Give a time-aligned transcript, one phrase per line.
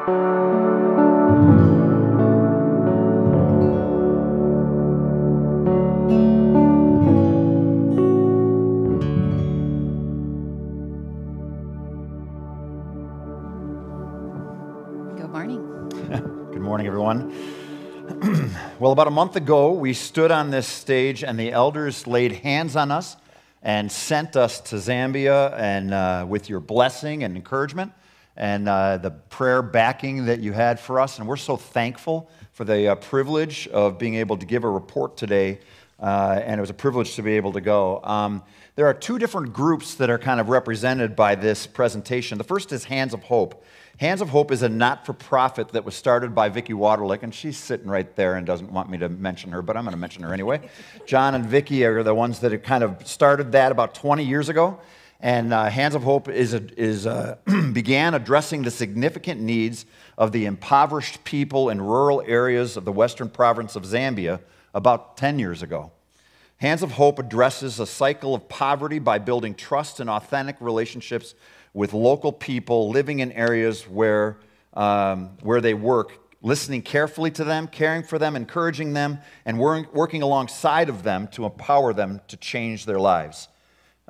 [18.78, 22.74] well, about a month ago, we stood on this stage and the elders laid hands
[22.74, 23.16] on us
[23.62, 27.92] and sent us to Zambia and uh, with your blessing and encouragement
[28.40, 31.18] and uh, the prayer backing that you had for us.
[31.18, 35.18] And we're so thankful for the uh, privilege of being able to give a report
[35.18, 35.60] today.
[36.00, 38.02] Uh, and it was a privilege to be able to go.
[38.02, 38.42] Um,
[38.76, 42.38] there are two different groups that are kind of represented by this presentation.
[42.38, 43.62] The first is Hands of Hope.
[43.98, 47.34] Hands of Hope is a not for profit that was started by Vicki Waterlick, and
[47.34, 50.00] she's sitting right there and doesn't want me to mention her, but I'm going to
[50.00, 50.62] mention her anyway.
[51.06, 54.48] John and Vicki are the ones that have kind of started that about 20 years
[54.48, 54.80] ago.
[55.22, 57.36] And uh, Hands of Hope is, a, is uh,
[57.72, 59.84] began addressing the significant needs
[60.16, 64.40] of the impoverished people in rural areas of the western province of Zambia
[64.74, 65.92] about 10 years ago.
[66.56, 71.34] Hands of Hope addresses a cycle of poverty by building trust and authentic relationships
[71.74, 74.38] with local people living in areas where,
[74.74, 80.22] um, where they work, listening carefully to them, caring for them, encouraging them, and working
[80.22, 83.48] alongside of them to empower them to change their lives.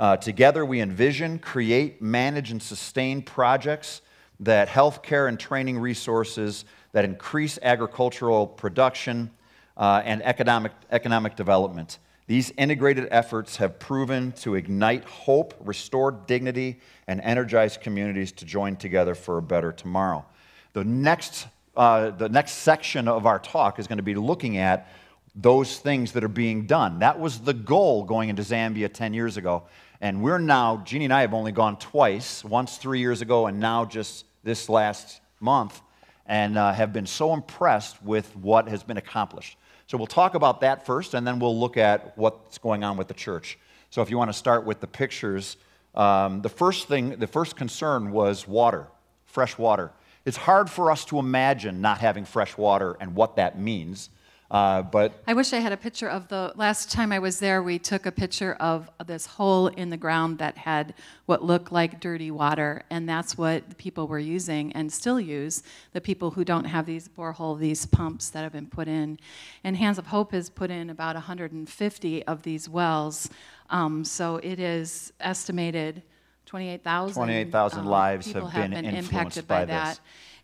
[0.00, 4.00] Uh, together, we envision, create, manage, and sustain projects
[4.40, 9.30] that healthcare and training resources that increase agricultural production
[9.76, 11.98] uh, and economic, economic development.
[12.26, 18.76] These integrated efforts have proven to ignite hope, restore dignity, and energize communities to join
[18.76, 20.24] together for a better tomorrow.
[20.72, 24.88] The next, uh, the next section of our talk is going to be looking at
[25.34, 27.00] those things that are being done.
[27.00, 29.64] That was the goal going into Zambia 10 years ago.
[30.02, 33.60] And we're now, Jeannie and I have only gone twice, once three years ago, and
[33.60, 35.82] now just this last month,
[36.24, 39.58] and uh, have been so impressed with what has been accomplished.
[39.88, 43.08] So we'll talk about that first, and then we'll look at what's going on with
[43.08, 43.58] the church.
[43.90, 45.58] So if you want to start with the pictures,
[45.94, 48.86] um, the first thing, the first concern was water,
[49.26, 49.90] fresh water.
[50.24, 54.08] It's hard for us to imagine not having fresh water and what that means.
[54.50, 57.62] Uh, but I wish I had a picture of the last time I was there.
[57.62, 60.92] We took a picture of this hole in the ground that had
[61.26, 65.62] what looked like dirty water, and that's what people were using and still use.
[65.92, 69.20] The people who don't have these borehole, these pumps that have been put in,
[69.62, 73.30] and Hands of Hope has put in about 150 of these wells.
[73.70, 76.02] Um, so it is estimated
[76.46, 80.00] 28,000 28,000 um, lives have been, have been impacted by, by that.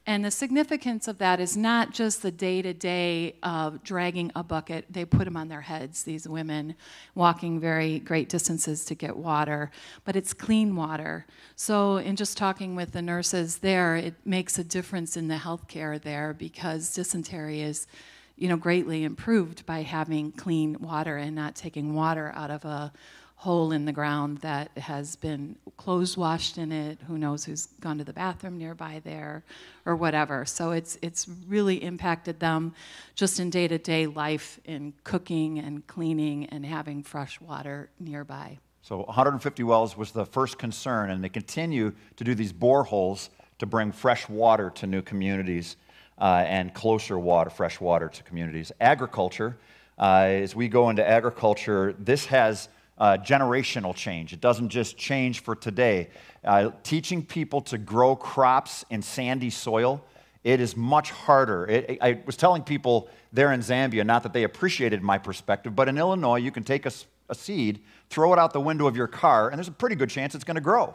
[0.08, 4.44] And the significance of that is not just the day to day of dragging a
[4.44, 4.84] bucket.
[4.88, 6.76] They put them on their heads, these women
[7.16, 9.72] walking very great distances to get water,
[10.04, 11.26] but it's clean water.
[11.56, 16.00] So, in just talking with the nurses there, it makes a difference in the healthcare
[16.00, 17.88] there because dysentery is
[18.36, 22.92] you know, greatly improved by having clean water and not taking water out of a
[23.36, 26.98] hole in the ground that has been clothes washed in it.
[27.06, 29.44] Who knows who's gone to the bathroom nearby there
[29.84, 30.46] or whatever.
[30.46, 32.74] So it's, it's really impacted them
[33.14, 38.58] just in day to day life in cooking and cleaning and having fresh water nearby.
[38.80, 43.66] So 150 wells was the first concern, and they continue to do these boreholes to
[43.66, 45.76] bring fresh water to new communities
[46.18, 48.72] uh, and closer water, fresh water to communities.
[48.80, 49.58] Agriculture,
[49.98, 54.32] uh, as we go into agriculture, this has uh, generational change.
[54.32, 56.08] It doesn't just change for today.
[56.44, 60.04] Uh, teaching people to grow crops in sandy soil,
[60.44, 61.66] it is much harder.
[61.66, 65.88] It, I was telling people there in Zambia, not that they appreciated my perspective, but
[65.88, 66.92] in Illinois, you can take a,
[67.28, 70.10] a seed, throw it out the window of your car, and there's a pretty good
[70.10, 70.94] chance it's going to grow.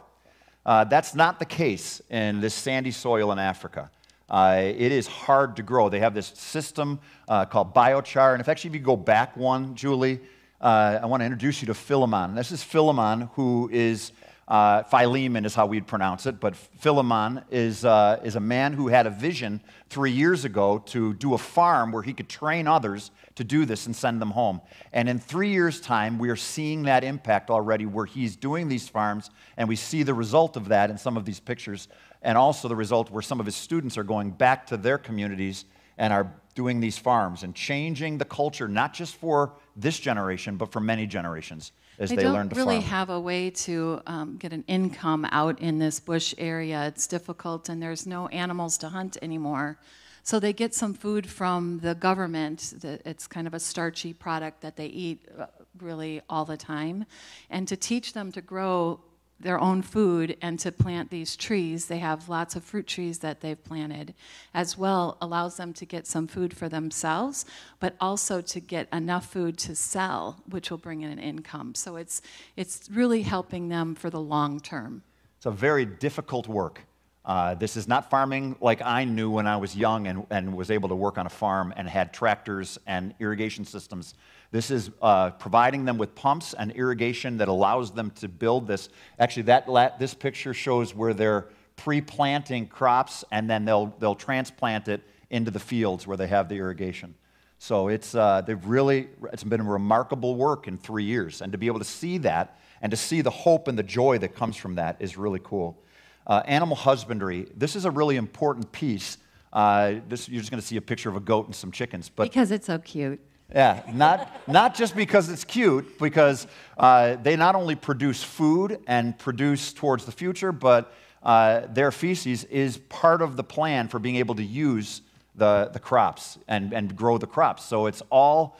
[0.64, 3.90] Uh, that's not the case in this sandy soil in Africa.
[4.30, 5.90] Uh, it is hard to grow.
[5.90, 8.32] They have this system uh, called biochar.
[8.32, 10.20] And if actually, if you go back one, Julie,
[10.62, 12.36] uh, I want to introduce you to Philemon.
[12.36, 14.12] This is Philemon, who is
[14.46, 18.86] uh, Philemon, is how we'd pronounce it, but Philemon is, uh, is a man who
[18.86, 19.60] had a vision
[19.90, 23.86] three years ago to do a farm where he could train others to do this
[23.86, 24.60] and send them home.
[24.92, 28.88] And in three years' time, we are seeing that impact already where he's doing these
[28.88, 31.88] farms, and we see the result of that in some of these pictures,
[32.22, 35.64] and also the result where some of his students are going back to their communities
[35.98, 40.70] and are doing these farms and changing the culture, not just for this generation, but
[40.70, 42.66] for many generations as they, they learn to farm.
[42.66, 46.34] They don't really have a way to um, get an income out in this bush
[46.38, 46.86] area.
[46.86, 49.78] It's difficult, and there's no animals to hunt anymore.
[50.24, 52.74] So they get some food from the government.
[53.04, 55.46] It's kind of a starchy product that they eat uh,
[55.80, 57.06] really all the time.
[57.50, 59.00] And to teach them to grow
[59.42, 61.86] their own food and to plant these trees.
[61.86, 64.14] They have lots of fruit trees that they've planted,
[64.54, 67.44] as well allows them to get some food for themselves,
[67.80, 71.74] but also to get enough food to sell, which will bring in an income.
[71.74, 72.22] So it's
[72.56, 75.02] it's really helping them for the long term.
[75.36, 76.82] It's a very difficult work.
[77.24, 80.70] Uh, this is not farming like I knew when I was young and, and was
[80.70, 84.14] able to work on a farm and had tractors and irrigation systems.
[84.50, 88.88] This is uh, providing them with pumps and irrigation that allows them to build this.
[89.18, 95.02] Actually, that this picture shows where they're pre-planting crops and then they'll, they'll transplant it
[95.30, 97.14] into the fields where they have the irrigation.
[97.58, 101.40] So it's, uh, they've really, it's been remarkable work in three years.
[101.40, 104.18] And to be able to see that and to see the hope and the joy
[104.18, 105.78] that comes from that is really cool.
[106.26, 109.18] Uh, animal husbandry, this is a really important piece.
[109.52, 112.08] Uh, this, you're just going to see a picture of a goat and some chickens.
[112.08, 113.20] But because it's so cute.
[113.54, 116.46] Yeah, not, not just because it's cute, because
[116.78, 122.44] uh, they not only produce food and produce towards the future, but uh, their feces
[122.44, 125.02] is part of the plan for being able to use
[125.34, 127.64] the, the crops and, and grow the crops.
[127.64, 128.56] So it's all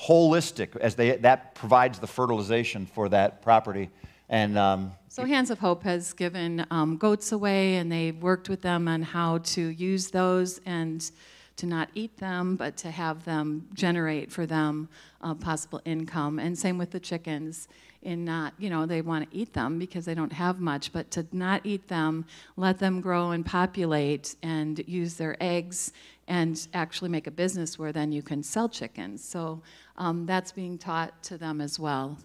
[0.00, 3.90] holistic as they, that provides the fertilization for that property.
[4.28, 8.62] And um, so Hands of Hope has given um, goats away, and they've worked with
[8.62, 11.10] them on how to use those and
[11.56, 14.88] to not eat them, but to have them generate for them
[15.20, 16.38] uh, possible income.
[16.38, 17.66] And same with the chickens.
[18.02, 21.10] In not, you know, they want to eat them because they don't have much, but
[21.10, 22.24] to not eat them,
[22.56, 25.92] let them grow and populate, and use their eggs,
[26.28, 29.24] and actually make a business where then you can sell chickens.
[29.24, 29.62] So
[29.96, 32.18] um, that's being taught to them as well.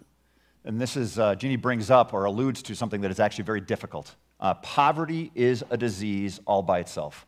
[0.64, 3.60] And this is, uh, Jeannie brings up or alludes to something that is actually very
[3.60, 4.14] difficult.
[4.40, 7.26] Uh, poverty is a disease all by itself.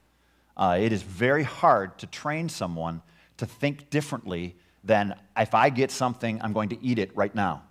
[0.57, 3.03] Uh, it is very hard to train someone
[3.37, 7.63] to think differently than if I get something, I'm going to eat it right now.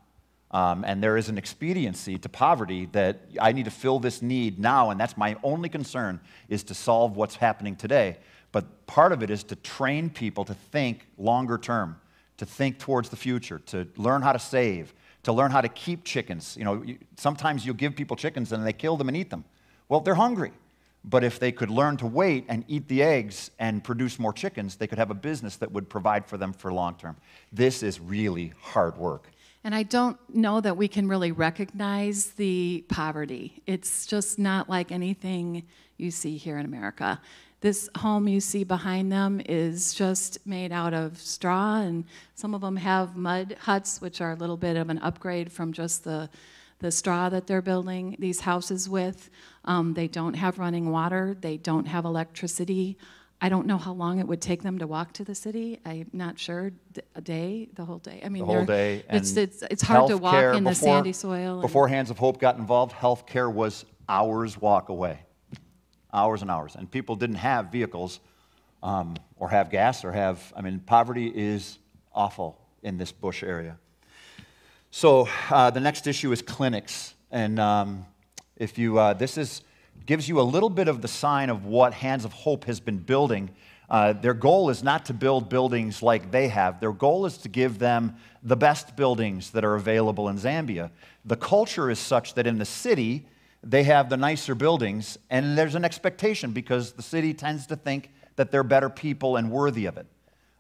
[0.52, 4.60] Um, and there is an expediency to poverty that I need to fill this need
[4.60, 8.18] now, and that's my only concern is to solve what's happening today.
[8.52, 12.00] But part of it is to train people to think longer term,
[12.38, 14.94] to think towards the future, to learn how to save,
[15.26, 16.56] to learn how to keep chickens.
[16.58, 16.86] You know,
[17.18, 19.44] sometimes you'll give people chickens and they kill them and eat them.
[19.90, 20.52] Well, they're hungry.
[21.04, 24.76] But if they could learn to wait and eat the eggs and produce more chickens,
[24.76, 27.16] they could have a business that would provide for them for long term.
[27.52, 29.30] This is really hard work.
[29.64, 33.64] And I don't know that we can really recognize the poverty.
[33.66, 35.64] It's just not like anything
[35.98, 37.20] you see here in America.
[37.62, 42.06] This home you see behind them is just made out of straw, and
[42.36, 45.74] some of them have mud huts, which are a little bit of an upgrade from
[45.74, 46.30] just the,
[46.80, 49.30] the straw that they're building these houses with.
[49.64, 52.98] Um, they don't have running water, they don't have electricity.
[53.42, 55.80] I don't know how long it would take them to walk to the city.
[55.86, 56.72] I'm not sure.
[57.16, 58.22] A day, the whole day.
[58.24, 59.04] I mean, the whole day.
[59.10, 61.62] It's, it's, it's hard to walk in before, the sandy soil.
[61.62, 65.20] Before Hands of Hope got involved, health care was hours walk away
[66.16, 66.76] hours and hours.
[66.76, 68.20] And people didn't have vehicles
[68.82, 71.78] um, or have gas or have, I mean, poverty is
[72.14, 73.78] awful in this bush area.
[74.92, 77.14] So uh, the next issue is clinics.
[77.32, 78.06] And um,
[78.56, 79.62] if you, uh, this is,
[80.06, 83.00] gives you a little bit of the sign of what Hands of Hope has been
[83.00, 83.50] building.
[83.90, 86.80] Uh, their goal is not to build buildings like they have.
[86.80, 90.92] Their goal is to give them the best buildings that are available in Zambia.
[91.26, 93.26] The culture is such that in the city,
[93.66, 98.12] they have the nicer buildings, and there's an expectation because the city tends to think
[98.36, 100.06] that they're better people and worthy of it.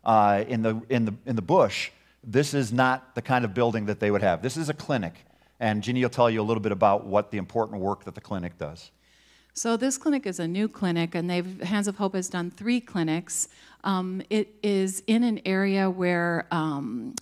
[0.03, 1.91] Uh, in, the, in, the, in the bush,
[2.23, 4.41] this is not the kind of building that they would have.
[4.41, 5.13] This is a clinic,
[5.59, 8.21] and Ginny will tell you a little bit about what the important work that the
[8.21, 8.91] clinic does.
[9.53, 12.81] So this clinic is a new clinic, and they've Hands of Hope has done three
[12.81, 13.47] clinics.
[13.85, 17.15] Um, it is in an area where um,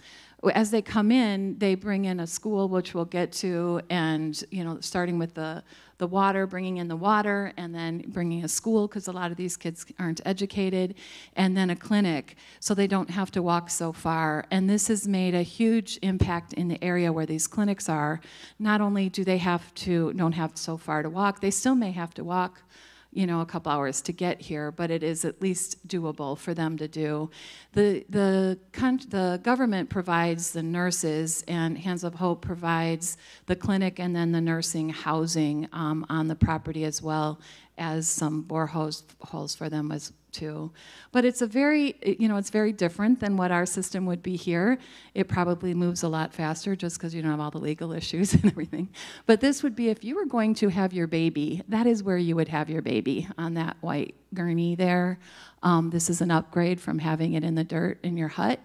[0.50, 4.64] as they come in, they bring in a school, which we'll get to, and you
[4.64, 5.64] know, starting with the
[6.00, 9.38] the water, bringing in the water, and then bringing a school because a lot of
[9.38, 10.96] these kids aren't educated,
[11.36, 14.46] and then a clinic, so they don't have to walk so far.
[14.52, 18.20] And this has made a huge impact in the area where these clinics are.
[18.60, 21.92] Not only do they have to don't have so far to walk, they still may
[21.92, 22.64] have to walk
[23.16, 26.54] you know, a couple hours to get here, but it is at least doable for
[26.54, 27.30] them to do.
[27.74, 28.60] The, the,
[29.08, 34.42] the government provides the nurses, and Hands of Hope provides the clinic and then the
[34.42, 37.40] nursing housing um, on the property as well
[37.78, 40.72] as some boreholes for them as too.
[41.12, 44.36] But it's a very, you know, it's very different than what our system would be
[44.36, 44.80] here.
[45.14, 48.34] It probably moves a lot faster just because you don't have all the legal issues
[48.34, 48.90] and everything.
[49.26, 52.18] But this would be if you were going to have your baby, that is where
[52.18, 55.20] you would have your baby on that white gurney there.
[55.62, 58.60] Um, this is an upgrade from having it in the dirt in your hut.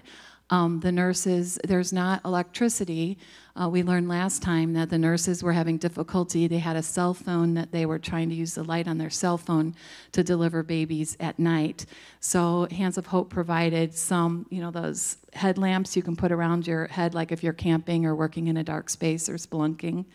[0.50, 3.18] Um, the nurses, there's not electricity.
[3.54, 6.46] Uh, we learned last time that the nurses were having difficulty.
[6.46, 9.10] They had a cell phone that they were trying to use the light on their
[9.10, 9.74] cell phone
[10.12, 11.84] to deliver babies at night.
[12.20, 16.86] So Hands of Hope provided some, you know, those headlamps you can put around your
[16.86, 20.06] head, like if you're camping or working in a dark space or spelunking.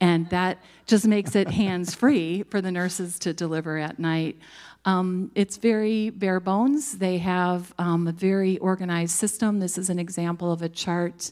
[0.00, 4.38] And that just makes it hands free for the nurses to deliver at night.
[4.84, 6.98] Um, it's very bare bones.
[6.98, 9.60] They have um, a very organized system.
[9.60, 11.30] This is an example of a chart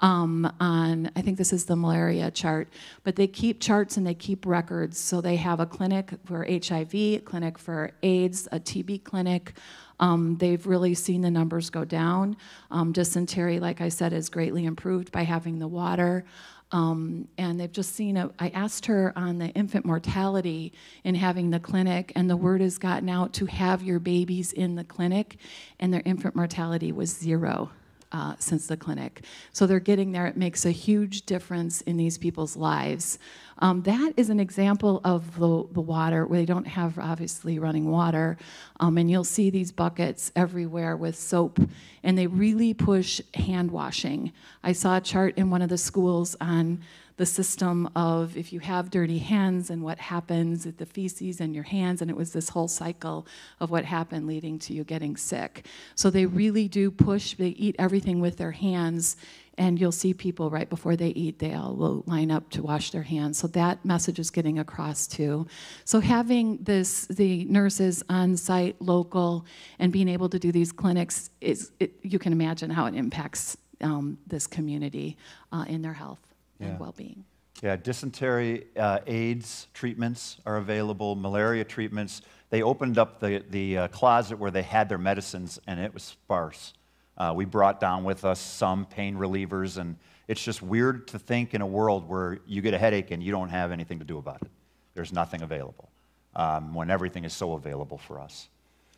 [0.00, 2.68] um, on, I think this is the malaria chart,
[3.04, 4.98] but they keep charts and they keep records.
[4.98, 9.54] So they have a clinic for HIV, a clinic for AIDS, a TB clinic.
[10.00, 12.36] Um, they've really seen the numbers go down.
[12.70, 16.24] Um, dysentery, like I said, is greatly improved by having the water.
[16.72, 20.72] Um, and they've just seen a, I asked her on the infant mortality
[21.04, 24.74] in having the clinic, and the word has gotten out to have your babies in
[24.74, 25.36] the clinic,
[25.78, 27.70] and their infant mortality was zero.
[28.12, 29.24] Uh, since the clinic.
[29.50, 30.28] So they're getting there.
[30.28, 33.18] It makes a huge difference in these people's lives.
[33.58, 37.90] Um, that is an example of the, the water where they don't have obviously running
[37.90, 38.36] water.
[38.80, 41.60] Um, and you'll see these buckets everywhere with soap,
[42.02, 44.32] and they really push hand washing.
[44.62, 46.80] I saw a chart in one of the schools on
[47.16, 51.54] the system of if you have dirty hands and what happens with the feces in
[51.54, 53.26] your hands, and it was this whole cycle
[53.60, 55.66] of what happened leading to you getting sick.
[55.94, 59.16] So they really do push, they eat everything with their hands,
[59.56, 62.90] and you'll see people right before they eat, they all will line up to wash
[62.90, 63.38] their hands.
[63.38, 65.46] So that message is getting across too.
[65.84, 69.46] So having this, the nurses on site, local,
[69.78, 73.56] and being able to do these clinics is, it, you can imagine how it impacts
[73.80, 75.16] um, this community
[75.52, 76.33] uh, in their health
[76.64, 76.70] Yeah.
[76.70, 77.24] and well-being.
[77.62, 82.22] Yeah, dysentery, uh, AIDS treatments are available, malaria treatments.
[82.50, 86.02] They opened up the, the uh, closet where they had their medicines, and it was
[86.02, 86.74] sparse.
[87.16, 91.54] Uh, we brought down with us some pain relievers, and it's just weird to think
[91.54, 94.18] in a world where you get a headache and you don't have anything to do
[94.18, 94.50] about it.
[94.94, 95.88] There's nothing available
[96.34, 98.48] um, when everything is so available for us.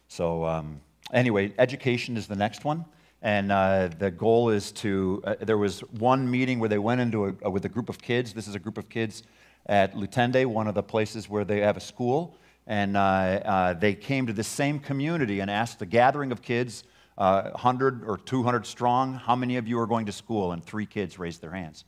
[0.08, 0.80] So, um,
[1.12, 2.84] anyway, education is the next one.
[3.26, 7.36] And uh, the goal is to, uh, there was one meeting where they went into
[7.42, 8.32] a, with a group of kids.
[8.32, 9.24] This is a group of kids
[9.66, 12.36] at Lutende, one of the places where they have a school.
[12.68, 16.84] And uh, uh, they came to the same community and asked the gathering of kids,
[17.18, 20.52] uh, 100 or 200 strong, how many of you are going to school?
[20.52, 21.84] And three kids raised their hands,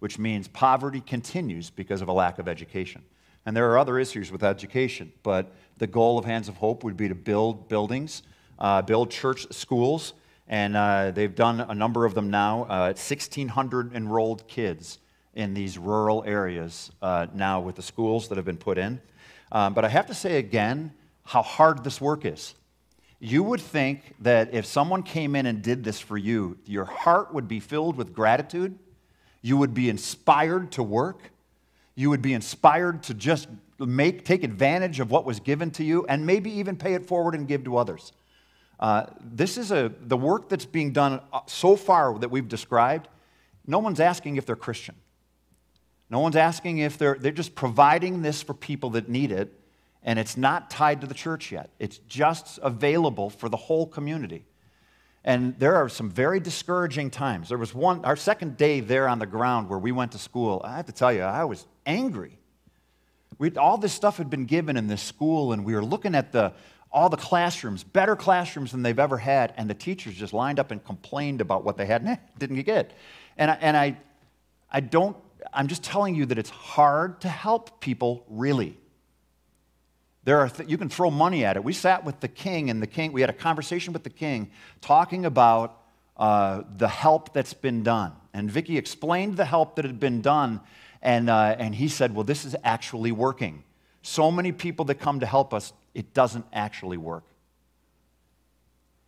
[0.00, 3.00] which means poverty continues because of a lack of education.
[3.46, 6.98] And there are other issues with education, but the goal of Hands of Hope would
[6.98, 8.24] be to build buildings,
[8.58, 10.12] uh, build church schools,
[10.52, 12.64] and uh, they've done a number of them now.
[12.64, 14.98] Uh, 1,600 enrolled kids
[15.32, 19.00] in these rural areas uh, now with the schools that have been put in.
[19.50, 20.92] Um, but I have to say again
[21.24, 22.54] how hard this work is.
[23.18, 27.32] You would think that if someone came in and did this for you, your heart
[27.32, 28.78] would be filled with gratitude.
[29.40, 31.30] You would be inspired to work.
[31.94, 36.04] You would be inspired to just make, take advantage of what was given to you
[36.10, 38.12] and maybe even pay it forward and give to others.
[38.82, 43.06] Uh, this is a, the work that's being done uh, so far that we've described.
[43.64, 44.96] No one's asking if they're Christian.
[46.10, 49.56] No one's asking if they're, they're just providing this for people that need it,
[50.02, 51.70] and it's not tied to the church yet.
[51.78, 54.44] It's just available for the whole community.
[55.22, 57.50] And there are some very discouraging times.
[57.50, 60.60] There was one, our second day there on the ground where we went to school.
[60.64, 62.36] I have to tell you, I was angry.
[63.38, 66.32] We, all this stuff had been given in this school, and we were looking at
[66.32, 66.52] the,
[66.92, 70.70] all the classrooms, better classrooms than they've ever had, and the teachers just lined up
[70.70, 72.92] and complained about what they had and didn't get.
[73.36, 73.96] And I, and I,
[74.70, 75.16] I don't,
[75.52, 78.76] I'm just telling you that it's hard to help people really.
[80.24, 81.64] There are th- you can throw money at it.
[81.64, 84.50] We sat with the king, and the king, we had a conversation with the king
[84.80, 85.80] talking about
[86.16, 88.12] uh, the help that's been done.
[88.34, 90.60] And Vicki explained the help that had been done,
[91.00, 93.64] and, uh, and he said, Well, this is actually working.
[94.02, 97.24] So many people that come to help us, it doesn't actually work.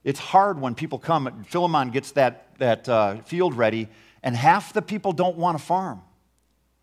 [0.05, 3.89] It's hard when people come, Philemon gets that, that uh, field ready,
[4.23, 6.03] and half the people don't want to farm.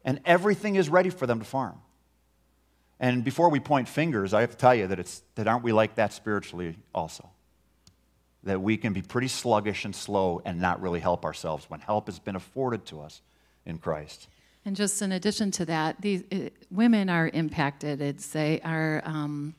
[0.03, 1.77] And everything is ready for them to farm.
[2.99, 5.71] And before we point fingers, I have to tell you that, it's, that aren't we
[5.71, 7.29] like that spiritually also?
[8.43, 12.07] That we can be pretty sluggish and slow and not really help ourselves when help
[12.07, 13.21] has been afforded to us
[13.65, 14.27] in Christ.
[14.65, 17.99] And just in addition to that, these uh, women are impacted.
[18.01, 19.55] It's they are, um,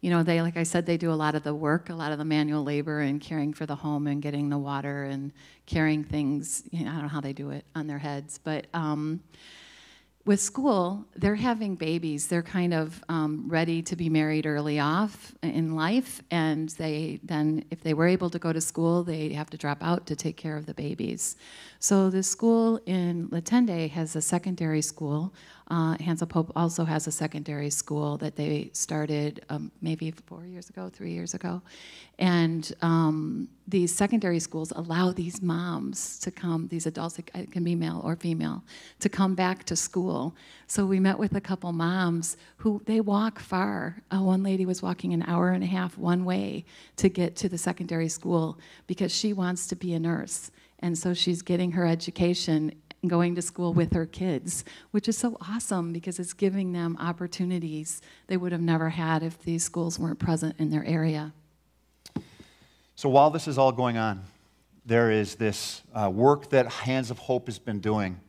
[0.00, 2.12] you know, they like I said, they do a lot of the work, a lot
[2.12, 5.32] of the manual labor, and caring for the home and getting the water and
[5.66, 6.62] carrying things.
[6.70, 8.66] You know, I don't know how they do it on their heads, but.
[8.74, 9.20] Um,
[10.26, 12.28] with school, they're having babies.
[12.28, 17.64] They're kind of um, ready to be married early off in life, and they then,
[17.70, 20.38] if they were able to go to school, they have to drop out to take
[20.38, 21.36] care of the babies.
[21.78, 25.34] So the school in Latende has a secondary school.
[25.68, 30.44] Uh, Hands of Hope also has a secondary school that they started um, maybe four
[30.44, 31.62] years ago, three years ago,
[32.18, 37.74] and um, these secondary schools allow these moms to come, these adults, it can be
[37.74, 38.62] male or female,
[39.00, 40.36] to come back to school.
[40.66, 44.02] So we met with a couple moms who they walk far.
[44.10, 46.66] Uh, one lady was walking an hour and a half one way
[46.96, 50.50] to get to the secondary school because she wants to be a nurse.
[50.80, 52.72] And so she's getting her education
[53.08, 58.00] going to school with her kids, which is so awesome because it's giving them opportunities
[58.26, 61.32] they would have never had if these schools weren't present in their area.
[62.96, 64.22] So while this is all going on,
[64.86, 68.20] there is this uh, work that Hands of Hope has been doing.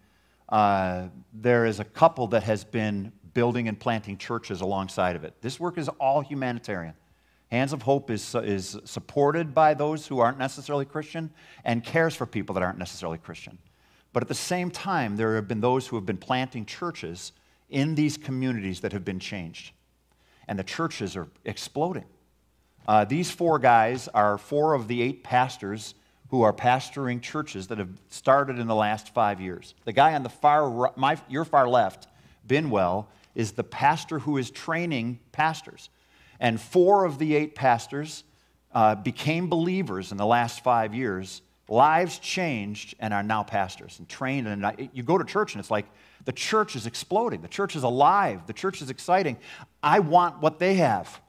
[0.50, 5.34] Uh, there is a couple that has been building and planting churches alongside of it.
[5.41, 6.94] This work is all humanitarian.
[7.51, 11.29] Hands of Hope is, is supported by those who aren't necessarily Christian
[11.63, 13.58] and cares for people that aren't necessarily Christian.
[14.16, 17.34] But at the same time, there have been those who have been planting churches
[17.70, 19.74] in these communities that have been changed.
[20.48, 22.06] And the churches are exploding.
[22.88, 25.96] Uh, these four guys are four of the eight pastors
[26.30, 29.76] who are pastoring churches that have started in the last five years.
[29.84, 32.08] The guy on the far, my, your far left,
[32.48, 35.90] Binwell, is the pastor who is training pastors.
[36.40, 38.24] And four of the eight pastors
[38.74, 41.42] uh, became believers in the last five years.
[41.68, 44.48] Lives changed and are now pastors and trained.
[44.48, 45.86] And you go to church and it's like
[46.26, 47.42] the church is exploding.
[47.42, 48.46] The church is alive.
[48.46, 49.38] The church is exciting.
[49.82, 51.22] I want what they have.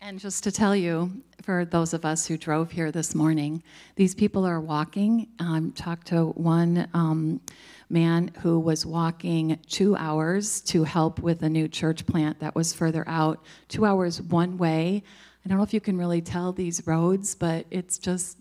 [0.00, 3.62] And just to tell you, for those of us who drove here this morning,
[3.94, 5.28] these people are walking.
[5.38, 7.40] Um, talked to one um,
[7.88, 12.72] man who was walking two hours to help with a new church plant that was
[12.72, 15.04] further out, two hours one way.
[15.44, 18.38] I don't know if you can really tell these roads, but it's just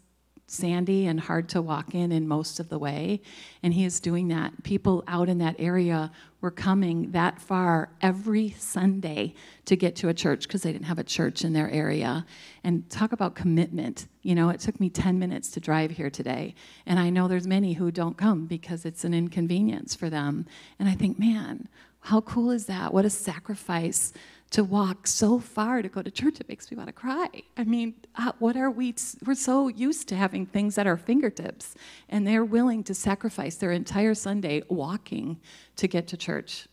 [0.52, 3.22] sandy and hard to walk in in most of the way.
[3.64, 4.64] And he is doing that.
[4.64, 9.34] People out in that area were coming that far every Sunday
[9.66, 12.26] to get to a church because they didn't have a church in their area.
[12.64, 14.08] And talk about commitment.
[14.24, 16.56] You know, it took me 10 minutes to drive here today.
[16.86, 20.46] And I know there's many who don't come because it's an inconvenience for them.
[20.80, 21.70] And I think, man,
[22.02, 22.94] how cool is that?
[22.94, 24.14] What a sacrifice
[24.52, 27.30] to walk so far to go to church, it makes me want to cry.
[27.56, 27.96] I mean,
[28.40, 28.94] what are we?
[29.26, 31.74] We're so used to having things at our fingertips,
[32.10, 35.40] and they're willing to sacrifice their entire Sunday walking
[35.78, 36.68] to get to church.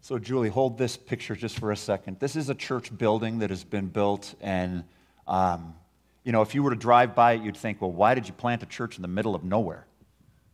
[0.00, 2.20] So, Julie, hold this picture just for a second.
[2.20, 4.84] This is a church building that has been built, and
[5.26, 5.74] um,
[6.22, 8.34] you know, if you were to drive by it, you'd think, well, why did you
[8.34, 9.86] plant a church in the middle of nowhere?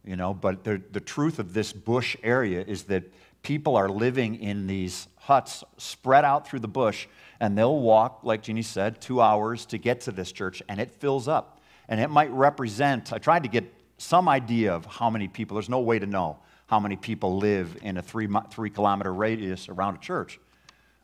[0.05, 3.05] You know, but the, the truth of this bush area is that
[3.43, 7.07] people are living in these huts spread out through the bush,
[7.41, 10.91] and they'll walk, like Jeannie said, two hours to get to this church, and it
[10.91, 11.61] fills up.
[11.89, 15.69] And it might represent, I tried to get some idea of how many people, there's
[15.69, 19.97] no way to know how many people live in a three, three kilometer radius around
[19.97, 20.39] a church.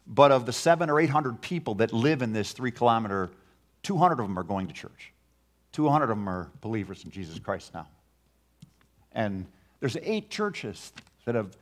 [0.07, 3.31] But of the seven or 800 people that live in this three kilometer,
[3.83, 5.13] 200 of them are going to church.
[5.73, 7.89] 200 of them are believers in Jesus Christ now.
[9.13, 9.47] And
[9.81, 10.93] there's eight churches
[11.25, 11.57] that have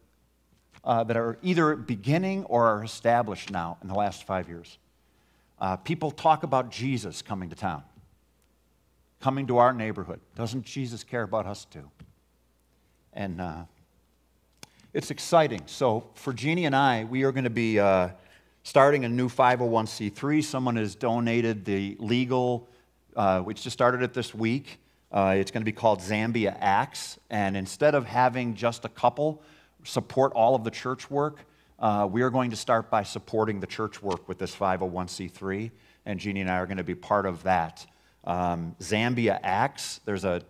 [0.85, 4.79] uh, that are either beginning or are established now in the last five years.
[5.59, 7.83] Uh, people talk about Jesus coming to town,
[9.21, 10.21] coming to our neighborhood.
[10.37, 11.89] Doesn't Jesus care about us too?
[13.13, 13.63] And uh,
[14.93, 15.63] it's exciting.
[15.67, 18.11] So for Jeannie and I, we are going to be uh,
[18.65, 20.45] starting a new 501c3.
[20.45, 22.69] Someone has donated the legal,
[23.17, 24.79] uh, which just started it this week.
[25.13, 27.19] Uh, it's going to be called Zambia Acts.
[27.31, 29.43] And instead of having just a couple,
[29.85, 31.45] support all of the church work,
[31.79, 35.71] uh, we are going to start by supporting the church work with this 501c3,
[36.07, 37.87] and Jeannie and I are going to be part of that.
[38.25, 40.43] Um, Zambia Acts, there's a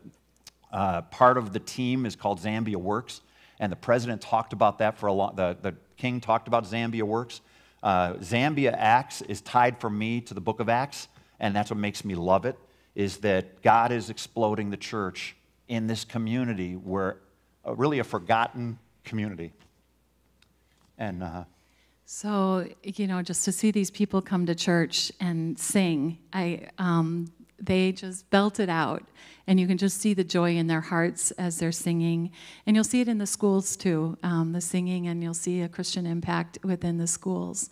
[0.73, 3.21] uh, part of the team is called Zambia Works,
[3.61, 7.03] and the president talked about that for a long, the, the king talked about Zambia
[7.03, 7.41] Works.
[7.83, 11.79] Uh, Zambia Acts is tied for me to the book of Acts, and that's what
[11.79, 12.59] makes me love it,
[12.95, 15.37] is that God is exploding the church
[15.69, 17.19] in this community where
[17.67, 19.53] uh, really a forgotten community.
[20.99, 21.45] And uh,
[22.07, 27.33] so, you know, just to see these people come to church and sing, I, um,
[27.59, 29.05] they just belt it out.
[29.47, 32.31] And you can just see the joy in their hearts as they're singing.
[32.67, 35.69] And you'll see it in the schools too, um, the singing, and you'll see a
[35.69, 37.71] Christian impact within the schools.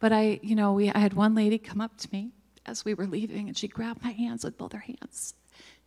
[0.00, 2.30] But I, you know, we, I had one lady come up to me
[2.66, 5.34] as we were leaving, and she grabbed my hands with both her hands.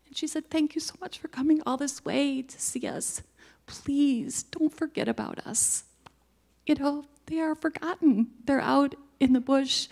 [0.07, 3.21] And she said, Thank you so much for coming all this way to see us
[3.67, 5.83] please don't forget about us.
[6.65, 8.27] You know, they are forgotten.
[8.45, 9.87] They're out in the bush.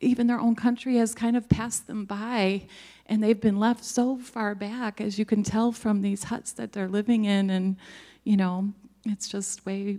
[0.00, 2.66] Even their own country has kind of passed them by,
[3.06, 6.72] and they've been left so far back, as you can tell from these huts that
[6.72, 7.76] they're living in, and
[8.24, 8.72] you know,
[9.04, 9.98] it's just way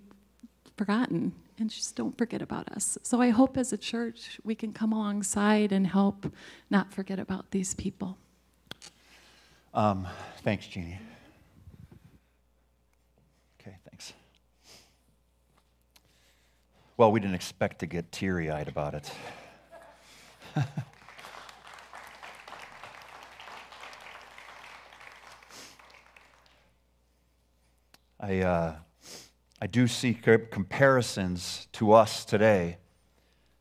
[0.75, 1.33] forgotten.
[1.57, 2.97] And just don't forget about us.
[3.03, 6.31] So I hope as a church we can come alongside and help
[6.69, 8.17] not forget about these people.
[9.73, 10.07] Um,
[10.41, 10.99] thanks, Jeannie.
[13.59, 14.13] Okay, thanks.
[16.99, 19.09] Well, we didn't expect to get teary eyed about it.
[28.19, 28.75] I, uh,
[29.61, 32.79] I do see comparisons to us today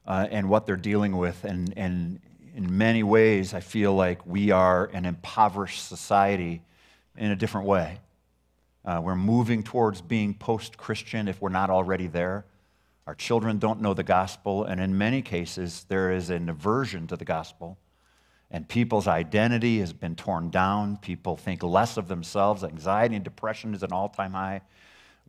[0.04, 1.44] uh, and what they're dealing with.
[1.44, 2.18] And, and
[2.56, 6.60] in many ways, I feel like we are an impoverished society
[7.16, 8.00] in a different way.
[8.84, 12.44] Uh, we're moving towards being post Christian if we're not already there.
[13.08, 17.16] Our children don't know the gospel, and in many cases, there is an aversion to
[17.16, 17.78] the gospel.
[18.50, 20.98] And people's identity has been torn down.
[20.98, 22.62] People think less of themselves.
[22.62, 24.60] Anxiety and depression is an all time high.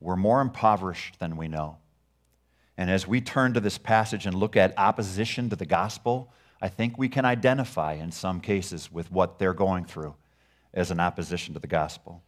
[0.01, 1.77] We're more impoverished than we know.
[2.77, 6.67] And as we turn to this passage and look at opposition to the gospel, I
[6.67, 10.15] think we can identify in some cases with what they're going through
[10.73, 12.23] as an opposition to the gospel.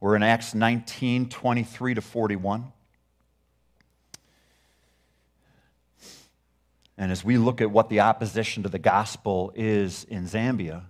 [0.00, 2.72] We're in Acts 19 23 to 41.
[6.98, 10.82] And as we look at what the opposition to the gospel is in Zambia,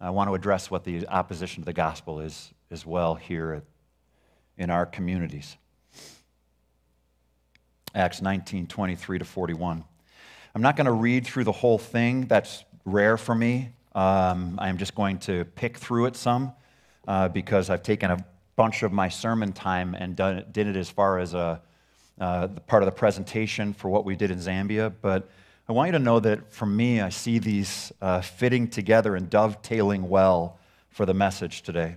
[0.00, 3.62] I want to address what the opposition to the gospel is as well here
[4.56, 5.56] in our communities.
[7.94, 9.84] Acts 19 23 to 41.
[10.54, 13.70] I'm not going to read through the whole thing, that's rare for me.
[13.94, 16.52] Um, I'm just going to pick through it some
[17.06, 18.24] uh, because I've taken a
[18.56, 21.60] bunch of my sermon time and done, did it as far as a
[22.20, 24.92] uh, part of the presentation for what we did in Zambia.
[25.00, 25.28] But
[25.68, 29.30] I want you to know that for me, I see these uh, fitting together and
[29.30, 30.58] dovetailing well
[30.90, 31.96] for the message today.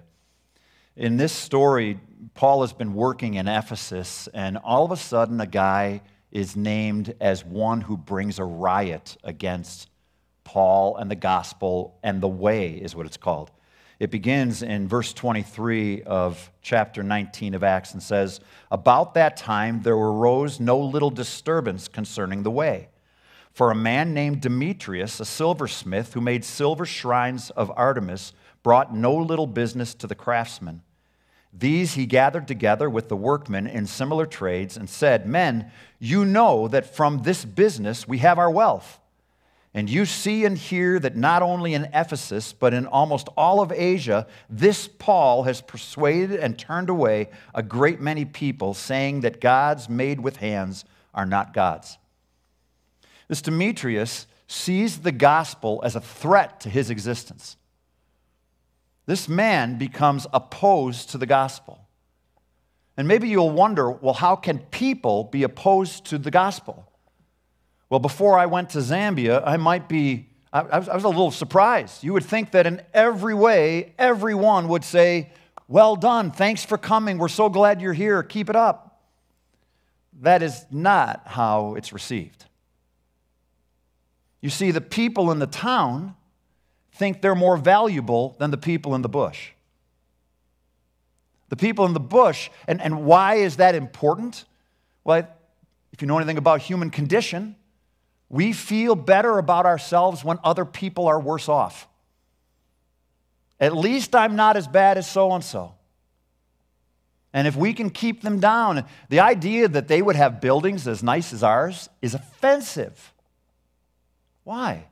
[0.95, 1.99] In this story,
[2.33, 6.01] Paul has been working in Ephesus, and all of a sudden, a guy
[6.31, 9.89] is named as one who brings a riot against
[10.43, 13.51] Paul and the gospel and the way, is what it's called.
[13.99, 19.81] It begins in verse 23 of chapter 19 of Acts and says, About that time
[19.81, 22.89] there arose no little disturbance concerning the way.
[23.51, 29.15] For a man named Demetrius, a silversmith who made silver shrines of Artemis, brought no
[29.15, 30.83] little business to the craftsmen.
[31.51, 36.67] These he gathered together with the workmen in similar trades and said, Men, you know
[36.67, 38.99] that from this business we have our wealth.
[39.77, 43.71] And you see and hear that not only in Ephesus, but in almost all of
[43.71, 49.87] Asia, this Paul has persuaded and turned away a great many people, saying that gods
[49.87, 51.99] made with hands are not gods.
[53.27, 57.55] This Demetrius sees the gospel as a threat to his existence.
[59.05, 61.85] This man becomes opposed to the gospel.
[62.97, 66.91] And maybe you'll wonder well, how can people be opposed to the gospel?
[67.89, 71.31] Well, before I went to Zambia, I might be, I, was, I was a little
[71.31, 72.03] surprised.
[72.03, 75.31] You would think that in every way, everyone would say,
[75.67, 79.01] Well done, thanks for coming, we're so glad you're here, keep it up.
[80.21, 82.45] That is not how it's received.
[84.41, 86.15] You see, the people in the town
[86.93, 89.51] think they're more valuable than the people in the bush.
[91.49, 94.43] The people in the bush, and, and why is that important?
[95.03, 95.27] Well,
[95.93, 97.55] if you know anything about human condition,
[98.29, 101.87] we feel better about ourselves when other people are worse off.
[103.59, 105.73] At least I'm not as bad as so and so.
[107.33, 111.03] And if we can keep them down, the idea that they would have buildings as
[111.03, 113.13] nice as ours is offensive.
[114.43, 114.85] Why?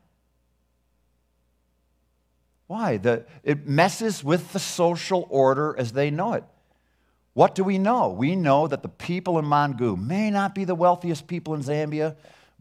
[2.67, 2.97] Why?
[2.97, 6.43] The, it messes with the social order as they know it.
[7.33, 8.09] What do we know?
[8.09, 12.15] We know that the people in Mongu may not be the wealthiest people in Zambia,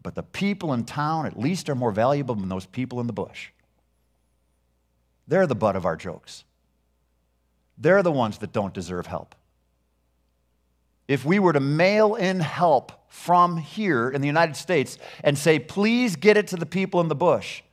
[0.05, 3.11] but the people in town at least are more valuable than those people in the
[3.11, 3.49] bush.
[5.27, 6.43] They're the butt of our jokes.
[7.75, 9.33] They're the ones that don't deserve help.
[11.07, 15.57] If we were to mail in help from here in the United States and say,
[15.57, 17.63] please get it to the people in the bush,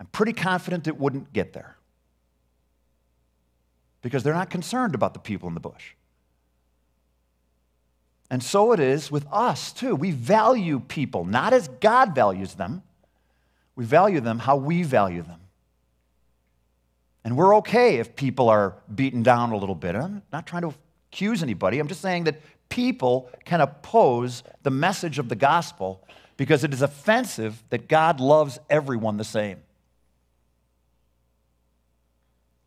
[0.00, 1.76] I'm pretty confident it wouldn't get there.
[4.00, 5.92] Because they're not concerned about the people in the bush.
[8.32, 9.94] And so it is with us, too.
[9.94, 12.82] We value people not as God values them,
[13.76, 15.40] we value them how we value them.
[17.24, 19.94] And we're okay if people are beaten down a little bit.
[19.94, 20.74] I'm not trying to
[21.12, 21.78] accuse anybody.
[21.78, 22.40] I'm just saying that
[22.70, 26.02] people can oppose the message of the gospel
[26.38, 29.58] because it is offensive that God loves everyone the same.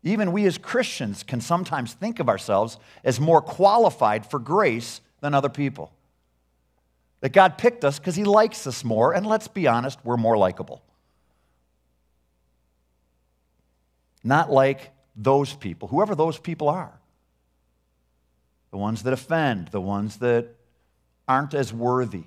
[0.04, 5.34] Even we as Christians can sometimes think of ourselves as more qualified for grace than
[5.34, 5.92] other people.
[7.20, 10.36] That God picked us because He likes us more, and let's be honest, we're more
[10.36, 10.82] likable.
[14.22, 16.98] Not like those people, whoever those people are.
[18.70, 20.48] The ones that offend, the ones that
[21.26, 22.24] aren't as worthy,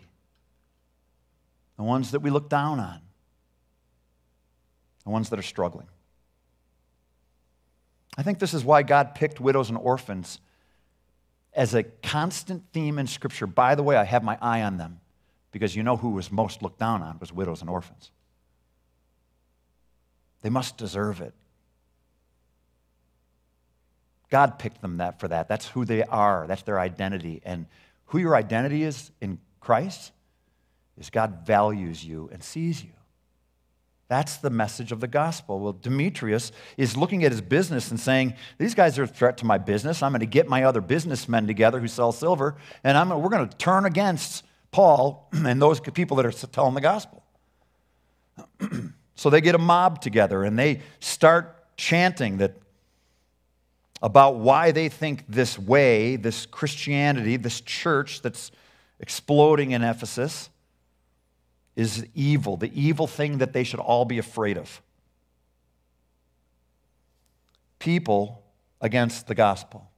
[1.78, 3.00] the ones that we look down on,
[5.04, 5.88] the ones that are struggling.
[8.18, 10.40] I think this is why God picked widows and orphans
[11.60, 13.46] as a constant theme in Scripture.
[13.46, 15.02] By the way, I have my eye on them
[15.52, 18.12] because you know who was most looked down on was widows and orphans.
[20.42, 21.34] They must deserve it.
[24.30, 25.50] God picked them that for that.
[25.50, 26.48] That's who they are.
[26.48, 27.42] That's their identity.
[27.44, 27.66] And
[28.06, 30.14] who your identity is in Christ
[30.98, 32.92] is God values you and sees you.
[34.10, 35.60] That's the message of the gospel.
[35.60, 39.46] Well, Demetrius is looking at his business and saying, These guys are a threat to
[39.46, 40.02] my business.
[40.02, 43.48] I'm going to get my other businessmen together who sell silver, and I'm, we're going
[43.48, 47.24] to turn against Paul and those people that are telling the gospel.
[49.16, 52.56] so they get a mob together and they start chanting that
[54.02, 58.52] about why they think this way, this Christianity, this church that's
[59.00, 60.50] exploding in Ephesus,
[61.80, 64.82] is evil, the evil thing that they should all be afraid of.
[67.80, 68.44] People
[68.82, 69.90] against the gospel.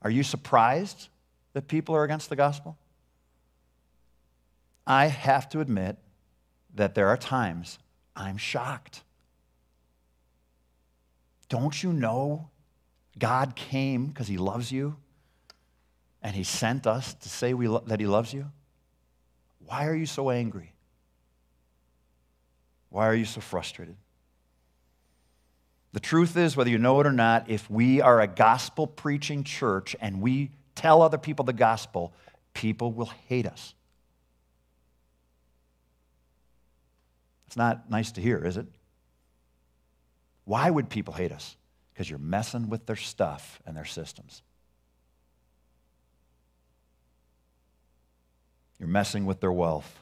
[0.00, 1.08] Are you surprised
[1.52, 2.78] that people are against the gospel?
[4.86, 5.98] I have to admit
[6.74, 7.78] that there are times
[8.16, 9.02] I'm shocked.
[11.50, 12.48] Don't you know
[13.18, 14.96] God came because he loves you
[16.22, 18.50] and he sent us to say lo- that he loves you?
[19.66, 20.72] Why are you so angry?
[22.90, 23.96] Why are you so frustrated?
[25.92, 29.44] The truth is, whether you know it or not, if we are a gospel preaching
[29.44, 32.12] church and we tell other people the gospel,
[32.52, 33.74] people will hate us.
[37.46, 38.66] It's not nice to hear, is it?
[40.44, 41.56] Why would people hate us?
[41.92, 44.42] Because you're messing with their stuff and their systems.
[48.78, 50.00] You're messing with their wealth.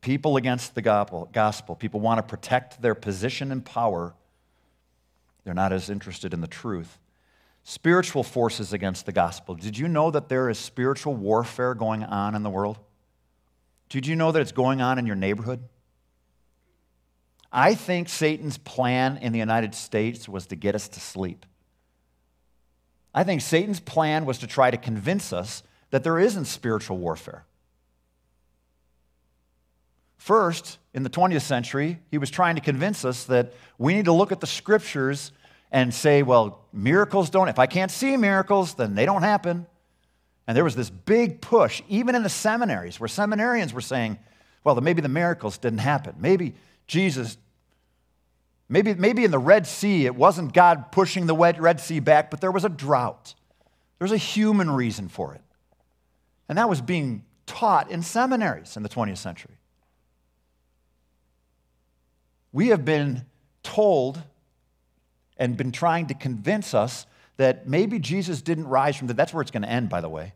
[0.00, 4.14] People against the gospel, people want to protect their position and power.
[5.44, 6.98] They're not as interested in the truth.
[7.64, 9.56] Spiritual forces against the gospel.
[9.56, 12.78] Did you know that there is spiritual warfare going on in the world?
[13.88, 15.60] Did you know that it's going on in your neighborhood?
[17.50, 21.46] I think Satan's plan in the United States was to get us to sleep.
[23.14, 27.44] I think Satan's plan was to try to convince us that there isn't spiritual warfare.
[30.16, 34.12] First, in the 20th century, he was trying to convince us that we need to
[34.12, 35.30] look at the scriptures
[35.70, 39.66] and say, well, miracles don't, if I can't see miracles, then they don't happen.
[40.46, 44.18] And there was this big push, even in the seminaries, where seminarians were saying,
[44.64, 46.16] well, maybe the miracles didn't happen.
[46.18, 46.54] Maybe
[46.86, 47.36] Jesus,
[48.68, 52.40] maybe, maybe in the Red Sea, it wasn't God pushing the Red Sea back, but
[52.40, 53.34] there was a drought.
[53.98, 55.40] There's a human reason for it.
[56.48, 59.56] And that was being taught in seminaries in the 20th century.
[62.52, 63.26] We have been
[63.62, 64.22] told
[65.36, 67.06] and been trying to convince us
[67.36, 70.08] that maybe Jesus didn't rise from the that's where it's going to end by the
[70.08, 70.32] way.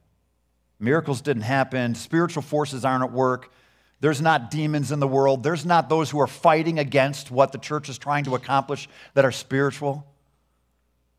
[0.78, 3.52] Miracles didn't happen, spiritual forces aren't at work.
[4.00, 5.42] There's not demons in the world.
[5.42, 9.26] There's not those who are fighting against what the church is trying to accomplish that
[9.26, 10.06] are spiritual.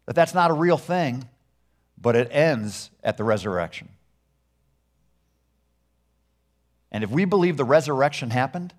[0.08, 1.30] That that's not a real thing,
[2.00, 3.90] but it ends at the resurrection.
[6.92, 8.74] And if we believe the resurrection happened,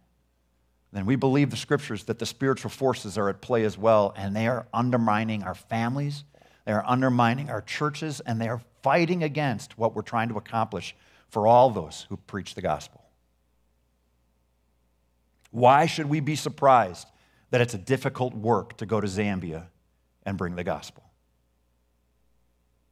[0.92, 4.36] then we believe the scriptures that the spiritual forces are at play as well, and
[4.36, 6.24] they are undermining our families,
[6.66, 10.94] they are undermining our churches, and they are fighting against what we're trying to accomplish
[11.28, 13.02] for all those who preach the gospel.
[15.50, 17.08] Why should we be surprised
[17.50, 19.66] that it's a difficult work to go to Zambia
[20.24, 21.04] and bring the gospel?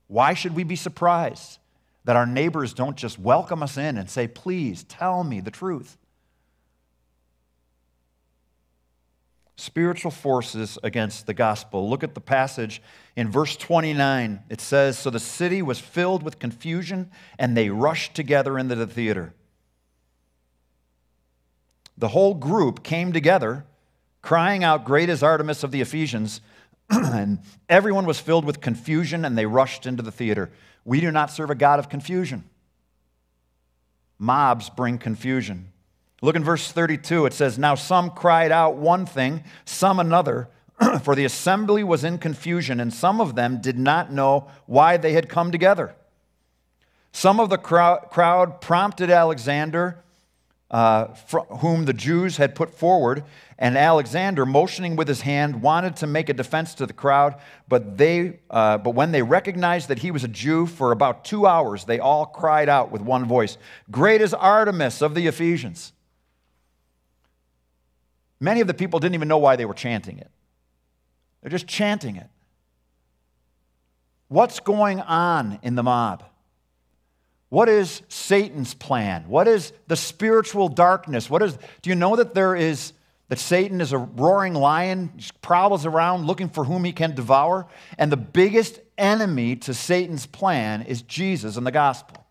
[0.07, 1.60] Why should we be surprised
[2.05, 5.97] that our neighbors don't just welcome us in and say, Please tell me the truth.
[9.57, 11.91] Spiritual forces against the gospel.
[11.91, 12.81] Look at the passage
[13.15, 14.43] in verse 29.
[14.49, 18.87] It says, So the city was filled with confusion, and they rushed together into the
[18.87, 19.35] theater.
[21.99, 23.67] The whole group came together,
[24.23, 26.41] crying out, Great is Artemis of the Ephesians.
[27.15, 30.51] and everyone was filled with confusion and they rushed into the theater.
[30.85, 32.45] We do not serve a God of confusion.
[34.19, 35.73] Mobs bring confusion.
[36.21, 37.27] Look in verse 32.
[37.27, 40.49] It says, Now some cried out one thing, some another,
[41.03, 45.13] for the assembly was in confusion, and some of them did not know why they
[45.13, 45.95] had come together.
[47.13, 50.03] Some of the crowd prompted Alexander
[50.71, 51.09] uh,
[51.59, 53.25] whom the Jews had put forward.
[53.59, 57.37] And Alexander, motioning with his hand, wanted to make a defense to the crowd.
[57.69, 61.47] But, they, uh, but when they recognized that he was a Jew, for about two
[61.47, 63.59] hours, they all cried out with one voice
[63.91, 65.93] Great is Artemis of the Ephesians.
[68.39, 70.31] Many of the people didn't even know why they were chanting it,
[71.43, 72.29] they're just chanting it.
[74.29, 76.23] What's going on in the mob?
[77.51, 79.25] What is Satan's plan?
[79.29, 81.29] What is the spiritual darkness?
[81.29, 82.93] What is Do you know that there is
[83.29, 88.11] that Satan is a roaring lion, prowls around looking for whom he can devour, and
[88.11, 92.27] the biggest enemy to Satan's plan is Jesus and the gospel.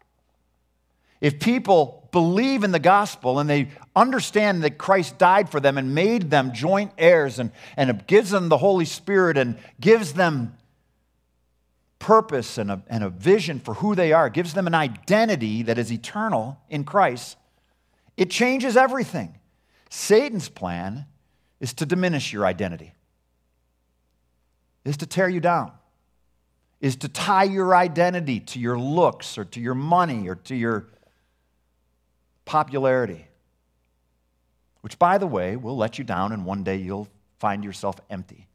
[1.21, 5.95] If people believe in the gospel and they understand that Christ died for them and
[5.95, 10.55] made them joint heirs and, and gives them the Holy Spirit and gives them
[11.99, 15.77] purpose and a, and a vision for who they are, gives them an identity that
[15.77, 17.37] is eternal in Christ,
[18.17, 19.37] it changes everything.
[19.89, 21.05] Satan's plan
[21.59, 22.93] is to diminish your identity,
[24.85, 25.71] is to tear you down,
[26.79, 30.87] is to tie your identity to your looks or to your money or to your
[32.45, 33.25] popularity.
[34.81, 38.48] Which, by the way, will let you down, and one day you'll find yourself empty.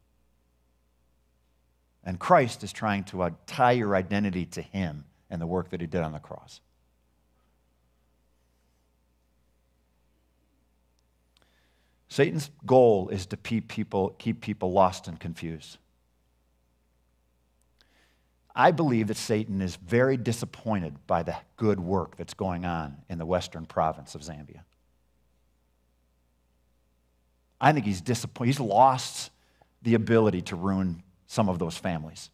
[2.05, 5.81] And Christ is trying to uh, tie your identity to Him and the work that
[5.81, 6.61] He did on the cross.
[12.07, 15.77] Satan's goal is to keep people, keep people lost and confused.
[18.55, 23.17] I believe that Satan is very disappointed by the good work that's going on in
[23.17, 24.61] the western province of Zambia.
[27.59, 28.47] I think he's disappointed.
[28.47, 29.31] He's lost
[29.81, 32.29] the ability to ruin some of those families.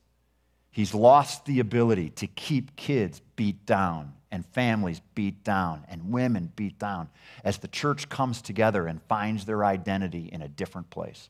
[0.71, 6.51] He's lost the ability to keep kids beat down and families beat down and women
[6.55, 7.09] beat down
[7.43, 11.29] as the church comes together and finds their identity in a different place.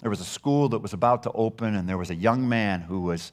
[0.00, 2.82] There was a school that was about to open, and there was a young man
[2.82, 3.32] who was,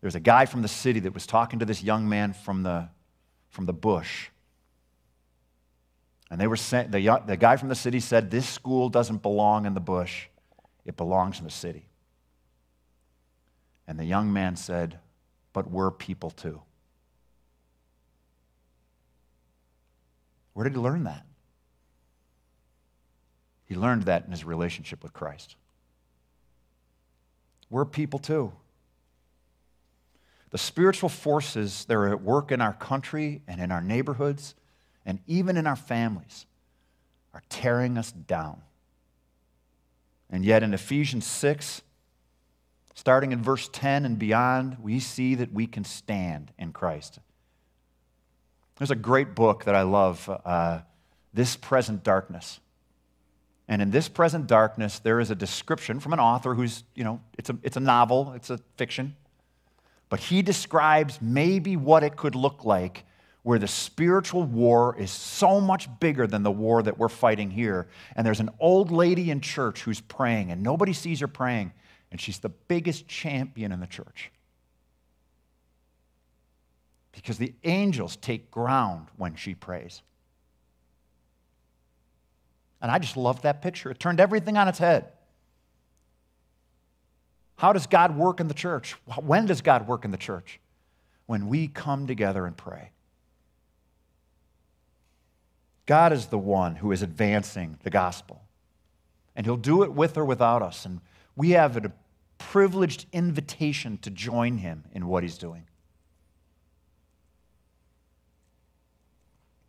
[0.00, 2.64] there was a guy from the city that was talking to this young man from
[2.64, 2.88] the,
[3.50, 4.30] from the bush.
[6.30, 9.64] And they were saying, the, the guy from the city said, This school doesn't belong
[9.66, 10.26] in the bush,
[10.84, 11.86] it belongs in the city.
[13.86, 14.98] And the young man said,
[15.52, 16.60] But we're people too.
[20.52, 21.24] Where did he learn that?
[23.64, 25.56] He learned that in his relationship with Christ.
[27.70, 28.52] We're people too.
[30.50, 34.54] The spiritual forces that are at work in our country and in our neighborhoods
[35.04, 36.46] and even in our families
[37.34, 38.62] are tearing us down.
[40.30, 41.82] And yet, in Ephesians 6,
[42.94, 47.18] starting in verse 10 and beyond, we see that we can stand in Christ.
[48.76, 50.80] There's a great book that I love, uh,
[51.32, 52.60] This Present Darkness.
[53.66, 57.20] And in This Present Darkness, there is a description from an author who's, you know,
[57.38, 59.16] it's a, it's a novel, it's a fiction.
[60.08, 63.04] But he describes maybe what it could look like
[63.48, 67.88] where the spiritual war is so much bigger than the war that we're fighting here.
[68.14, 71.72] And there's an old lady in church who's praying, and nobody sees her praying,
[72.10, 74.30] and she's the biggest champion in the church.
[77.12, 80.02] Because the angels take ground when she prays.
[82.82, 83.90] And I just loved that picture.
[83.90, 85.06] It turned everything on its head.
[87.56, 88.92] How does God work in the church?
[89.22, 90.60] When does God work in the church?
[91.24, 92.90] When we come together and pray.
[95.88, 98.42] God is the one who is advancing the gospel.
[99.34, 100.84] And He'll do it with or without us.
[100.84, 101.00] And
[101.34, 101.92] we have a
[102.36, 105.64] privileged invitation to join Him in what He's doing.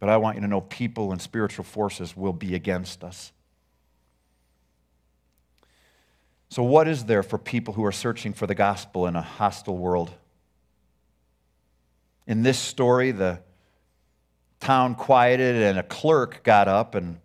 [0.02, 3.32] But I want you to know people and spiritual forces will be against us.
[6.50, 9.78] So, what is there for people who are searching for the gospel in a hostile
[9.78, 10.12] world?
[12.28, 13.40] In this story, the
[14.60, 17.20] town quieted and a clerk got up and,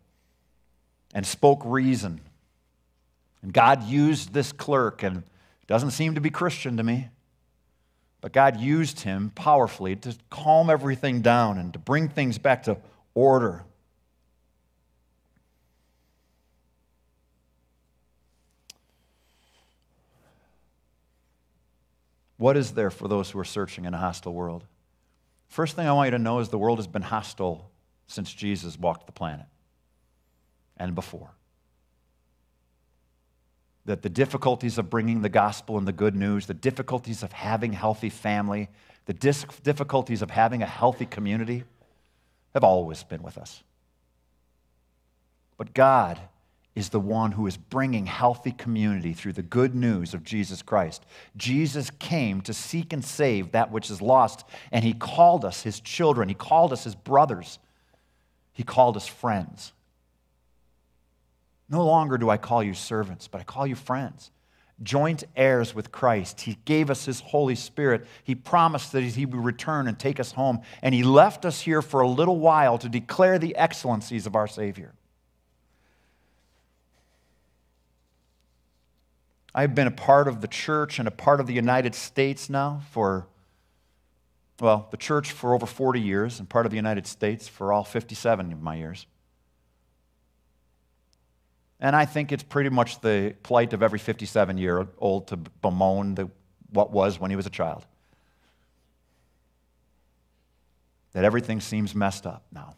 [1.14, 2.20] and spoke reason.
[3.42, 5.22] And God used this clerk, and
[5.66, 7.08] doesn't seem to be Christian to me,
[8.20, 12.78] but God used him powerfully to calm everything down and to bring things back to
[13.14, 13.64] order.
[22.36, 24.64] What is there for those who are searching in a hostile world?
[25.54, 27.70] First thing I want you to know is the world has been hostile
[28.08, 29.46] since Jesus walked the planet
[30.76, 31.30] and before.
[33.84, 37.72] That the difficulties of bringing the gospel and the good news, the difficulties of having
[37.72, 38.68] healthy family,
[39.06, 41.62] the difficulties of having a healthy community
[42.52, 43.62] have always been with us.
[45.56, 46.18] But God
[46.74, 51.04] is the one who is bringing healthy community through the good news of Jesus Christ.
[51.36, 55.80] Jesus came to seek and save that which is lost, and he called us his
[55.80, 57.58] children, he called us his brothers,
[58.52, 59.72] he called us friends.
[61.68, 64.30] No longer do I call you servants, but I call you friends.
[64.82, 66.40] Joint heirs with Christ.
[66.42, 68.06] He gave us His Holy Spirit.
[68.24, 70.60] He promised that He would return and take us home.
[70.82, 74.48] And He left us here for a little while to declare the excellencies of our
[74.48, 74.92] Savior.
[79.54, 82.82] I've been a part of the church and a part of the United States now
[82.90, 83.28] for,
[84.60, 87.84] well, the church for over 40 years and part of the United States for all
[87.84, 89.06] 57 of my years.
[91.78, 96.16] And I think it's pretty much the plight of every 57 year old to bemoan
[96.16, 96.30] the,
[96.70, 97.84] what was when he was a child.
[101.12, 102.74] That everything seems messed up now.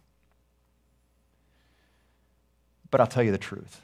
[2.91, 3.81] But I'll tell you the truth.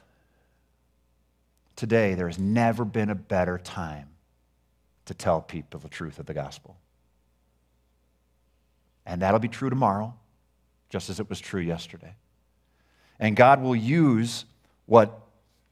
[1.75, 4.09] Today, there has never been a better time
[5.05, 6.77] to tell people the truth of the gospel.
[9.05, 10.13] And that'll be true tomorrow,
[10.89, 12.15] just as it was true yesterday.
[13.19, 14.45] And God will use
[14.85, 15.19] what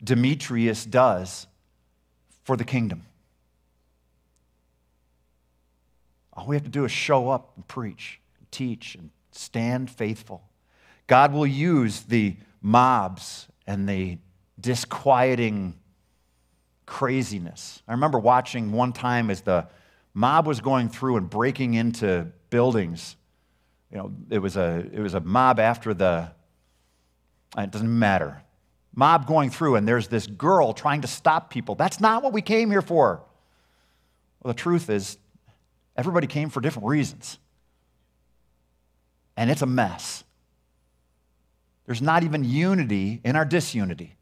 [0.04, 1.48] Demetrius does
[2.44, 3.06] for the kingdom.
[6.34, 10.42] All we have to do is show up and preach, and teach, and stand faithful.
[11.08, 14.18] God will use the mobs and the
[14.60, 15.76] disquieting
[16.92, 17.82] craziness.
[17.88, 19.68] I remember watching one time as the
[20.14, 23.16] mob was going through and breaking into buildings.
[23.92, 26.32] You know, it was a, it was a mob after the,
[27.58, 28.44] it doesn't matter
[28.94, 31.76] mob going through, and there's this girl trying to stop people.
[31.76, 33.24] That's not what we came here for.
[34.42, 35.18] Well, the truth is,
[35.96, 37.38] everybody came for different reasons.
[39.38, 40.24] And it's a mess.
[41.86, 44.16] There's not even unity in our disunity.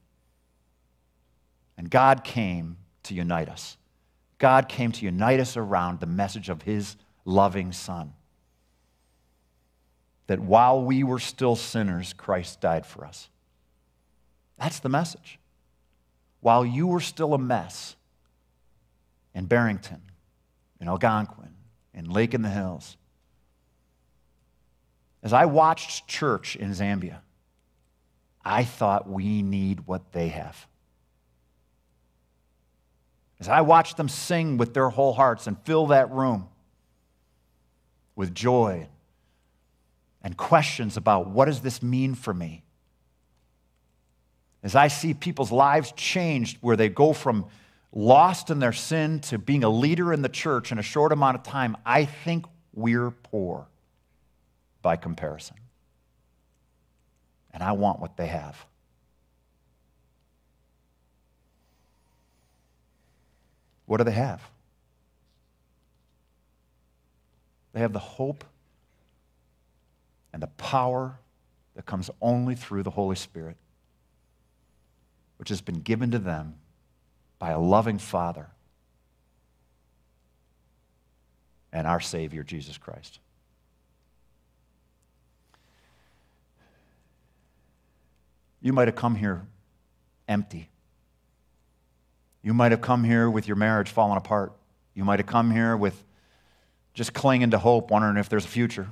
[1.80, 3.78] And God came to unite us.
[4.38, 8.12] God came to unite us around the message of His loving Son.
[10.28, 13.30] That while we were still sinners, Christ died for us.
[14.58, 15.40] That's the message.
[16.42, 17.96] While you were still a mess
[19.34, 20.02] in Barrington,
[20.82, 21.54] in Algonquin,
[21.94, 22.98] in Lake in the Hills,
[25.24, 27.20] as I watched church in Zambia,
[28.44, 30.68] I thought we need what they have.
[33.40, 36.50] As I watched them sing with their whole hearts and fill that room
[38.16, 38.88] with joy
[40.22, 42.64] and questions about what does this mean for me?
[44.62, 47.46] As I see people's lives changed, where they go from
[47.94, 51.38] lost in their sin to being a leader in the church in a short amount
[51.38, 53.68] of time, I think we're poor
[54.82, 55.56] by comparison.
[57.54, 58.66] And I want what they have.
[63.90, 64.48] What do they have?
[67.74, 68.44] They have the hope
[70.32, 71.18] and the power
[71.74, 73.58] that comes only through the Holy Spirit
[75.38, 76.54] which has been given to them
[77.40, 78.52] by a loving Father
[81.74, 83.18] and our Savior, Jesus Christ.
[88.62, 89.48] You might have come here
[90.28, 90.70] empty.
[92.42, 94.54] You might have come here with your marriage falling apart.
[94.94, 96.04] You might have come here with
[96.94, 98.88] just clinging to hope, wondering if there's a future.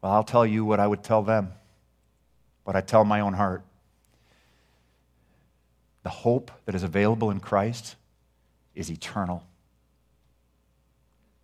[0.00, 1.52] Well, I'll tell you what I would tell them
[2.64, 3.62] but I tell my own heart.
[6.02, 7.96] The hope that is available in Christ
[8.74, 9.44] is eternal.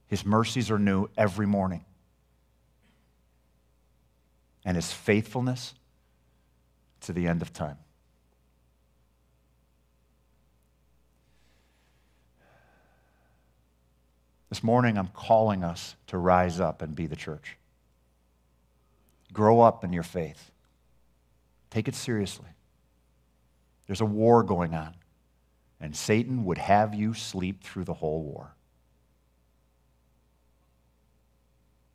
[0.09, 1.85] His mercies are new every morning.
[4.65, 5.75] And his faithfulness
[7.03, 7.79] to the end of time.
[14.51, 17.57] This morning, I'm calling us to rise up and be the church.
[19.33, 20.51] Grow up in your faith.
[21.71, 22.49] Take it seriously.
[23.87, 24.95] There's a war going on,
[25.81, 28.55] and Satan would have you sleep through the whole war.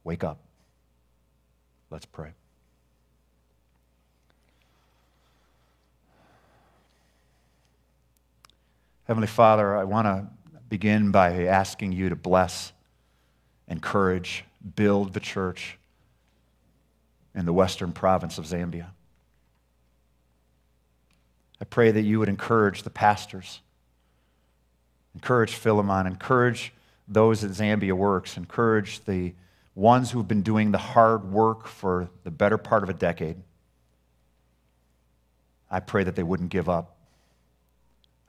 [0.06, 0.40] Wake up.
[1.90, 2.32] Let's pray.
[9.08, 10.28] Heavenly Father, I want to
[10.70, 12.74] begin by asking you to bless,
[13.68, 14.44] encourage,
[14.76, 15.78] build the church
[17.34, 18.88] in the western province of Zambia.
[21.62, 23.62] I pray that you would encourage the pastors,
[25.14, 26.74] encourage Philemon, encourage
[27.08, 29.34] those at Zambia Works, encourage the
[29.76, 33.38] ones who've been doing the hard work for the better part of a decade.
[35.70, 36.98] I pray that they wouldn't give up.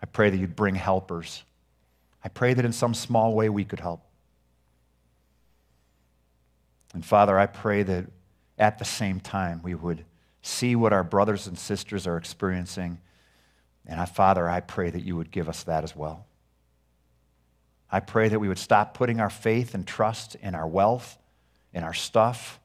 [0.02, 1.44] I pray that you'd bring helpers.
[2.26, 4.02] I pray that in some small way we could help.
[6.92, 8.06] And Father, I pray that
[8.58, 10.04] at the same time we would
[10.42, 12.98] see what our brothers and sisters are experiencing.
[13.86, 16.26] And I, Father, I pray that you would give us that as well.
[17.92, 21.18] I pray that we would stop putting our faith and trust in our wealth,
[21.72, 22.58] in our stuff,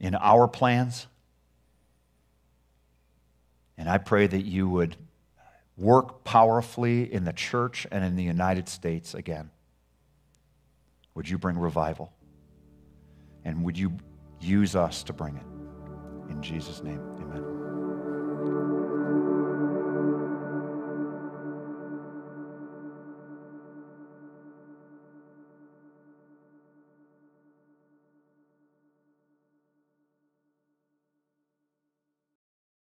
[0.00, 1.06] in our plans.
[3.78, 4.96] And I pray that you would
[5.76, 9.50] work powerfully in the church and in the United States again.
[11.14, 12.12] Would you bring revival?
[13.44, 13.92] And would you
[14.40, 16.30] use us to bring it?
[16.30, 17.13] In Jesus' name.